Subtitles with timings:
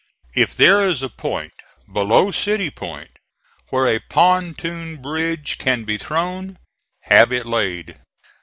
[0.33, 1.53] If there is a point
[1.93, 3.11] below City Point
[3.69, 6.57] where a pontoon bridge can be thrown,
[7.01, 7.97] have it laid.